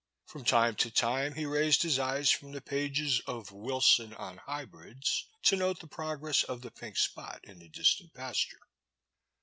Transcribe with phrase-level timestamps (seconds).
[0.25, 5.27] From time to time he raised his eyes from the pages of WHsan an Hybrids
[5.43, 8.61] to note the progress of the pink spot in the distant pasture.